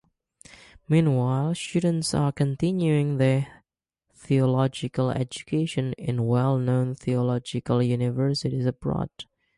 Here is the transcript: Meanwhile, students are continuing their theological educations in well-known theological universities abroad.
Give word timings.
Meanwhile, 0.89 1.53
students 1.53 2.15
are 2.15 2.31
continuing 2.31 3.17
their 3.19 3.61
theological 4.15 5.11
educations 5.11 5.93
in 5.95 6.25
well-known 6.25 6.95
theological 6.95 7.83
universities 7.83 8.65
abroad. 8.65 9.11